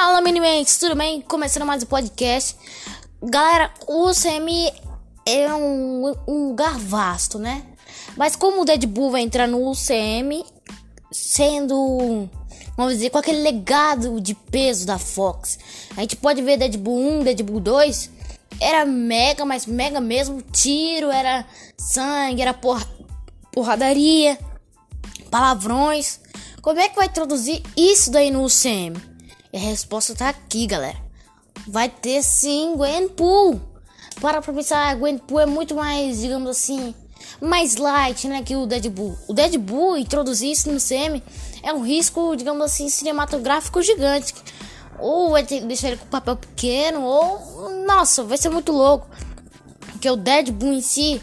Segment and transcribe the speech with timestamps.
[0.00, 1.20] Fala, meninos, tudo bem?
[1.20, 2.54] Começando mais um podcast.
[3.20, 4.72] Galera, o UCM
[5.26, 7.64] é um, um lugar vasto, né?
[8.16, 10.46] Mas como o Deadpool vai entrar no UCM,
[11.10, 12.28] sendo,
[12.76, 15.58] vamos dizer, com aquele legado de peso da Fox,
[15.96, 18.10] a gente pode ver Deadpool 1, Deadpool 2,
[18.60, 21.44] era mega, mas mega mesmo, tiro, era
[21.76, 22.80] sangue, era por,
[23.50, 24.38] porradaria,
[25.28, 26.20] palavrões.
[26.62, 29.17] Como é que vai introduzir isso daí no UCM?
[29.58, 30.96] A resposta tá aqui, galera.
[31.66, 33.60] Vai ter sim Gwenpool.
[34.20, 36.94] Para pra pensar, Gwenpool é muito mais, digamos assim,
[37.40, 39.18] mais light, né, que o Deadpool.
[39.26, 41.20] O Deadpool introduzir isso no CM
[41.60, 44.32] é um risco, digamos assim, cinematográfico gigante.
[45.00, 49.08] Ou vai ter que deixar ele com papel pequeno, ou nossa, vai ser muito louco.
[49.90, 51.20] Porque o Deadpool em si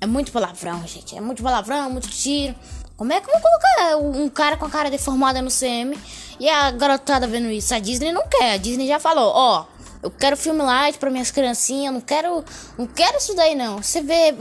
[0.00, 1.16] é muito palavrão, gente.
[1.16, 2.54] É muito palavrão, muito tiro.
[2.96, 5.96] Como é que vou colocar um cara com a cara deformada no CM
[6.40, 7.74] e a garotada vendo isso?
[7.74, 8.54] A Disney não quer.
[8.54, 9.66] A Disney já falou, ó,
[10.02, 12.44] eu quero filme light para minhas criancinhas, não quero,
[12.76, 13.82] não quero isso daí não.
[13.82, 14.34] Você vê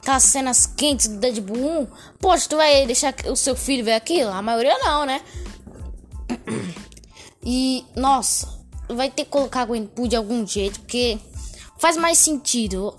[0.00, 1.86] aquelas cenas quentes do Deadpool 1,
[2.20, 4.30] poxa, tu vai deixar o seu filho ver aquilo?
[4.30, 5.20] A maioria não, né?
[7.46, 11.18] E nossa, vai ter que colocar Gwenpool de algum jeito, porque
[11.78, 12.96] faz mais sentido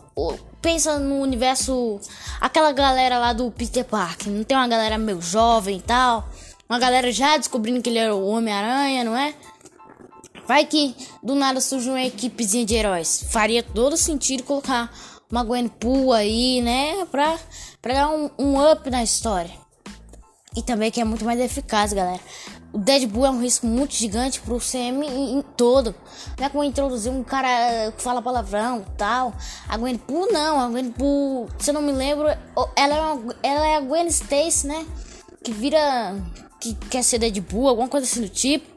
[0.66, 2.00] pensa no universo.
[2.42, 4.34] Aquela galera lá do Peter Parker.
[4.34, 6.28] Não tem uma galera meio jovem e tal.
[6.68, 9.36] Uma galera já descobrindo que ele era o Homem-Aranha, não é?
[10.48, 13.28] Vai que do nada surge uma equipezinha de heróis.
[13.30, 14.92] Faria todo sentido colocar
[15.32, 17.06] uma Gwenpool aí, né?
[17.12, 17.38] Pra,
[17.80, 19.65] pra dar um, um up na história.
[20.56, 22.20] E também que é muito mais eficaz, galera.
[22.72, 25.96] O Deadpool é um risco muito gigante pro CM em, em todo.
[26.38, 29.34] Não é como introduzir um cara que fala palavrão tal.
[29.68, 32.28] A Gwenpool não, a Gwenpool, se eu não me lembro,
[32.76, 34.86] ela é, uma, ela é a Gwen Stacy, né?
[35.44, 36.16] Que vira.
[36.60, 38.76] que quer ser Deadpool, alguma coisa assim do tipo.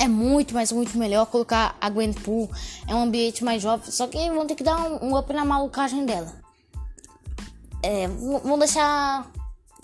[0.00, 2.50] É muito, mas muito melhor colocar a Gwenpool.
[2.86, 3.90] É um ambiente mais jovem.
[3.90, 6.32] Só que vão ter que dar um, um up na malucagem dela.
[7.82, 9.30] É, vão deixar.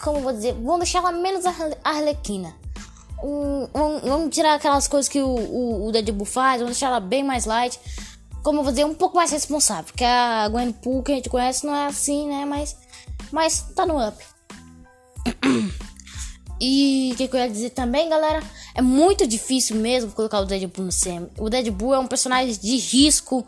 [0.02, 0.54] Como vou dizer?
[0.54, 1.44] Vão deixar ela menos
[1.82, 2.54] arlequina
[3.24, 3.68] um,
[4.02, 7.46] vamos tirar aquelas coisas que o, o, o Deadpool faz, vamos deixar ela bem mais
[7.46, 7.78] light.
[8.42, 9.84] Como eu vou dizer, um pouco mais responsável.
[9.84, 12.44] Porque a Gwenpool que a gente conhece não é assim, né?
[12.44, 12.76] Mas,
[13.32, 14.22] mas tá no up.
[16.60, 18.42] E o que, que, eu ia dizer também, galera?
[18.74, 21.28] É muito difícil mesmo colocar o Deadpool no CM.
[21.36, 23.46] O Deadpool é um personagem de risco,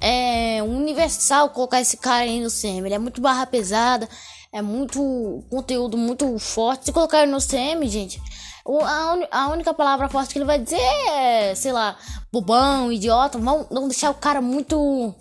[0.00, 2.86] é universal colocar esse cara aí no CM.
[2.86, 4.08] Ele é muito barra pesada,
[4.52, 6.86] é muito conteúdo muito forte.
[6.86, 8.20] Se colocar no CM, gente,
[8.66, 11.96] a, un, a única palavra forte que ele vai dizer é, sei lá,
[12.32, 13.38] bobão, idiota.
[13.38, 15.14] Vão, vão deixar o cara muito.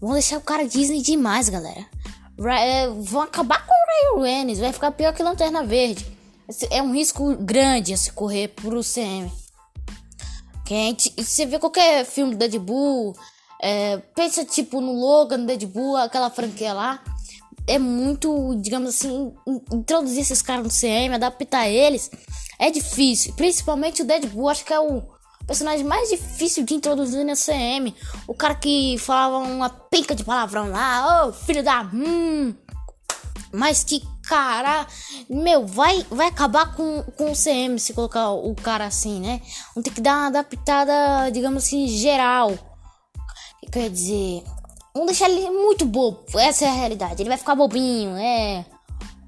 [0.00, 1.86] Vão deixar o cara Disney demais, galera.
[2.58, 4.60] É, vão acabar com o Ray Reynolds.
[4.60, 6.06] Vai ficar pior que Lanterna Verde.
[6.70, 9.30] É um risco grande a se correr pro CM.
[10.64, 11.12] Quente.
[11.16, 13.14] E você vê qualquer filme do Deadpool.
[13.62, 17.02] É, pensa tipo no Logan, Deadpool, aquela franquia lá.
[17.70, 19.32] É muito, digamos assim,
[19.72, 22.10] introduzir esses caras no CM, adaptar eles
[22.60, 23.32] é difícil.
[23.34, 25.02] Principalmente o Deadpool, acho que é o
[25.46, 27.94] personagem mais difícil de introduzir na CM.
[28.28, 31.82] O cara que falava uma penca de palavrão lá, ô oh, filho da.
[31.92, 32.54] Hum.
[33.52, 34.86] Mas que cara,
[35.28, 39.40] meu, vai, vai acabar com, com o CM se colocar o cara assim, né?
[39.74, 42.56] Vamos ter que dar uma adaptada, digamos assim, geral.
[43.72, 44.44] Quer dizer,
[44.94, 46.24] vamos deixar ele muito bobo.
[46.38, 47.22] Essa é a realidade.
[47.22, 48.64] Ele vai ficar bobinho, é.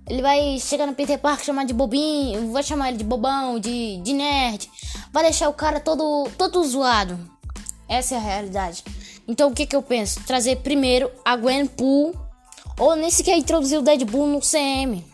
[0.08, 3.98] Ele vai chegar no Peter Parker chamar de bobinho, vai chamar ele de bobão, de,
[3.98, 4.68] de nerd,
[5.12, 7.18] vai deixar o cara todo, todo zoado.
[7.88, 8.84] Essa é a realidade.
[9.28, 10.20] Então o que que eu penso?
[10.24, 12.14] Trazer primeiro a Gwenpool,
[12.78, 15.04] ou nem sequer introduzir o Deadpool no CM.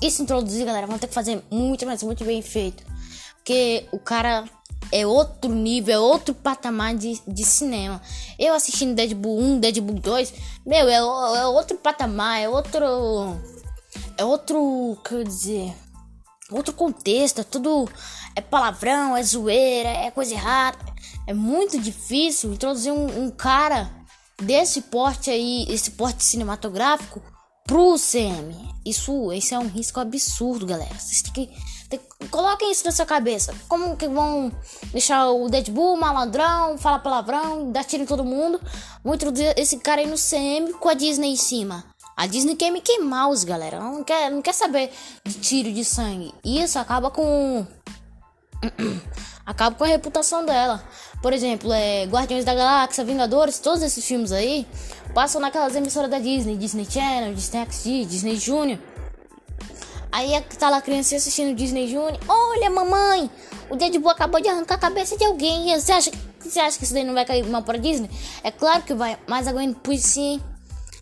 [0.00, 2.82] Isso introduzir, galera, vão ter que fazer muito, mas muito bem feito.
[3.36, 4.44] Porque o cara
[4.94, 8.00] é outro nível, é outro patamar de, de cinema.
[8.38, 10.34] Eu assistindo Deadpool 1, Deadpool 2,
[10.64, 12.84] meu, é, é outro patamar, é outro
[14.16, 15.74] é outro, quer dizer,
[16.50, 17.88] outro contexto, é tudo
[18.36, 20.78] é palavrão, é zoeira, é coisa errada.
[21.26, 23.90] É muito difícil introduzir um, um cara
[24.40, 27.20] desse porte aí, esse porte cinematográfico
[27.66, 28.54] pro CM.
[28.84, 30.94] Isso, esse é um risco absurdo, galera.
[30.94, 31.56] Vocês têm que,
[32.30, 33.54] coloquem isso na sua cabeça.
[33.68, 34.52] Como que vão
[34.92, 38.60] deixar o Deadpool malandrão, falar palavrão, dar tiro em todo mundo?
[39.02, 41.84] Vão introduzir esse cara aí no CM com a Disney em cima.
[42.16, 43.80] A Disney quer Mickey Mouse, galera.
[43.80, 44.92] Não quer, não quer saber
[45.24, 46.32] de tiro de sangue.
[46.44, 47.66] Isso acaba com.
[49.44, 50.82] acaba com a reputação dela.
[51.20, 54.66] Por exemplo, é, Guardiões da Galáxia, Vingadores, todos esses filmes aí
[55.12, 58.78] passam naquelas emissoras da Disney, Disney Channel, Disney XD, Disney Junior.
[60.14, 62.16] Aí tá lá a criança assistindo Disney Junior.
[62.28, 63.28] Olha, mamãe,
[63.68, 65.76] o Deadpool acabou de arrancar a cabeça de alguém.
[65.76, 68.08] Você acha, você acha que isso daí não vai cair mal pra Disney?
[68.44, 70.40] É claro que vai, mas a Gwen sim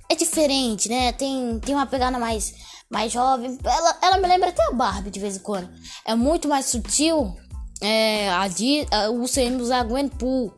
[0.08, 1.12] é diferente, né?
[1.12, 2.54] Tem, tem uma pegada mais,
[2.88, 3.58] mais jovem.
[3.62, 5.68] Ela, ela me lembra até a Barbie de vez em quando.
[6.06, 7.36] É muito mais sutil.
[7.82, 10.54] É, a, a, o CM usar Gwen Pool.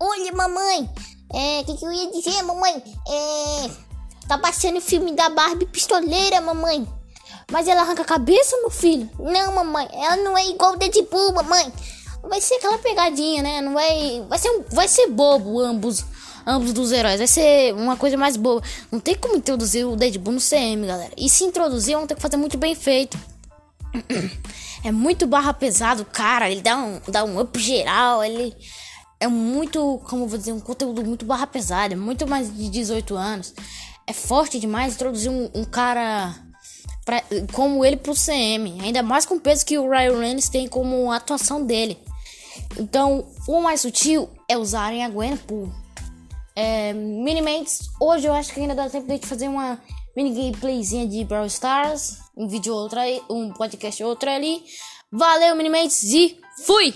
[0.00, 0.90] Olha, mamãe,
[1.32, 2.82] é, o que, que eu ia dizer, mamãe?
[3.08, 3.70] É,
[4.26, 6.84] tá passando o filme da Barbie pistoleira, mamãe.
[7.52, 9.10] Mas ela arranca a cabeça, meu filho?
[9.18, 11.70] Não, mamãe, ela não é igual o Deadpool, mamãe.
[12.22, 13.60] Vai ser aquela pegadinha, né?
[13.60, 16.02] Não vai, vai ser, um, vai ser bobo ambos,
[16.46, 17.18] ambos dos heróis.
[17.18, 18.66] Vai ser uma coisa mais boba.
[18.90, 21.12] Não tem como introduzir o Deadpool no CM, galera.
[21.14, 23.18] E se introduzir, vão ter que fazer muito bem feito.
[24.84, 26.50] É muito barra pesado, cara.
[26.50, 28.24] Ele dá um, dá um up geral.
[28.24, 28.52] Ele
[29.20, 31.94] é muito, como vou dizer, um conteúdo muito barra pesado.
[31.94, 33.54] É muito mais de 18 anos.
[34.04, 36.34] É forte demais introduzir um, um cara
[37.04, 37.22] pra,
[37.52, 38.80] como ele pro CM.
[38.80, 41.98] Ainda mais com o peso que o Ryan Reynolds tem como atuação dele.
[42.78, 45.70] Então, o mais sutil é usarem a Gwen Pool.
[46.54, 49.80] É, Minimates, hoje eu acho que ainda dá tempo de fazer uma
[50.16, 52.18] mini gameplayzinha de Brawl Stars.
[52.36, 54.62] Um vídeo outro aí, um podcast outro ali.
[55.10, 56.94] Valeu, Minimates, e fui!